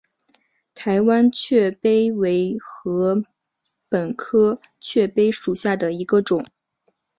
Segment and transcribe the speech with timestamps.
[0.73, 3.21] 台湾雀稗为禾
[3.87, 6.43] 本科雀稗属下的一个种。